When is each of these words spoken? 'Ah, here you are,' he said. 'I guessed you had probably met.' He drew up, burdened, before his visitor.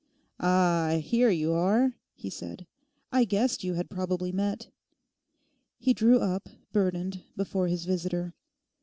'Ah, 0.39 0.97
here 0.99 1.29
you 1.29 1.51
are,' 1.53 1.93
he 2.15 2.27
said. 2.27 2.65
'I 3.11 3.23
guessed 3.25 3.63
you 3.63 3.75
had 3.75 3.87
probably 3.87 4.31
met.' 4.31 4.71
He 5.77 5.93
drew 5.93 6.17
up, 6.17 6.49
burdened, 6.73 7.21
before 7.37 7.67
his 7.67 7.85
visitor. 7.85 8.33